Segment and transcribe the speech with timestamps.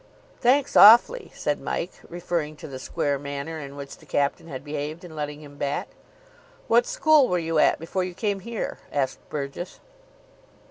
[0.39, 5.03] "Thanks awfully," said Mike, referring to the square manner in which the captain had behaved
[5.03, 5.89] in letting him bat.
[6.67, 9.79] "What school were you at before you came here?" asked Burgess.